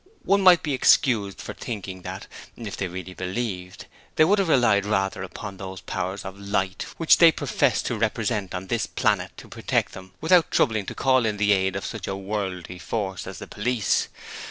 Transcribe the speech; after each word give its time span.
One 0.23 0.41
might 0.41 0.63
be 0.63 0.73
excused 0.73 1.39
for 1.39 1.53
thinking 1.53 2.01
that 2.01 2.25
if 2.57 2.75
they 2.75 2.87
really 2.87 3.13
believed 3.13 3.85
they 4.15 4.25
would 4.25 4.39
have 4.39 4.47
relied 4.47 4.83
rather 4.83 5.21
upon 5.21 5.57
those 5.57 5.79
powers 5.81 6.25
of 6.25 6.39
Light 6.39 6.87
which 6.97 7.17
they 7.19 7.31
professed 7.31 7.85
to 7.85 7.95
represent 7.99 8.55
on 8.55 8.65
this 8.65 8.87
planet 8.87 9.31
to 9.37 9.47
protect 9.47 9.91
them 9.93 10.13
without 10.19 10.49
troubling 10.49 10.87
to 10.87 10.95
call 10.95 11.23
in 11.27 11.37
the 11.37 11.51
aid 11.51 11.75
of 11.75 11.85
such 11.85 12.07
a 12.07 12.15
'worldly' 12.15 12.79
force 12.79 13.27
as 13.27 13.37
the 13.37 13.45
police. 13.45 14.07